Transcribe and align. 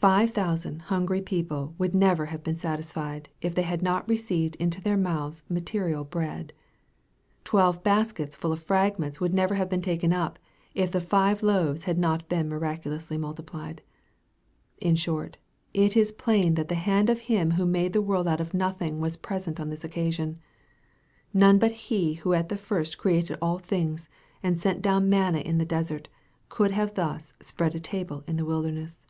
Five 0.00 0.30
thousand 0.30 0.82
hungry 0.82 1.20
people 1.20 1.74
would 1.76 1.92
never 1.92 2.26
have 2.26 2.44
been 2.44 2.56
satisfied, 2.56 3.30
if 3.40 3.56
they 3.56 3.62
had 3.62 3.82
not 3.82 4.08
received 4.08 4.54
into 4.54 4.80
their 4.80 4.96
mouth? 4.96 5.42
material 5.48 6.04
bread. 6.04 6.52
Twelve 7.42 7.82
baskets 7.82 8.36
full 8.36 8.52
of 8.52 8.62
fragments 8.62 9.20
would 9.20 9.34
never 9.34 9.56
have 9.56 9.68
been 9.68 9.82
taken 9.82 10.12
up, 10.12 10.38
if 10.72 10.92
the 10.92 11.00
five 11.00 11.42
loaves 11.42 11.82
had 11.82 11.98
not 11.98 12.28
been 12.28 12.48
miraculously 12.48 13.16
multiplied. 13.18 13.82
In 14.80 14.94
short, 14.94 15.36
it 15.74 15.96
is 15.96 16.12
plain 16.12 16.54
that 16.54 16.68
the 16.68 16.76
hand 16.76 17.10
of 17.10 17.18
Him 17.22 17.50
who 17.50 17.66
made 17.66 17.92
the 17.92 18.00
world 18.00 18.28
out 18.28 18.40
of 18.40 18.54
nothing 18.54 19.00
was 19.00 19.16
present 19.16 19.58
on 19.58 19.68
this 19.68 19.82
occasion. 19.82 20.38
None 21.34 21.58
but 21.58 21.72
He 21.72 22.14
who 22.14 22.34
at 22.34 22.50
the 22.50 22.56
first 22.56 22.98
created 22.98 23.36
all 23.42 23.58
things, 23.58 24.08
and 24.44 24.60
sent 24.60 24.80
down 24.80 25.08
manna 25.10 25.38
in 25.38 25.58
the 25.58 25.64
desert, 25.66 26.06
could 26.48 26.70
thus 26.94 27.32
have" 27.32 27.32
spread 27.48 27.74
a 27.74 27.80
table 27.80 28.22
in 28.28 28.36
the 28.36 28.44
wilderness." 28.46 29.04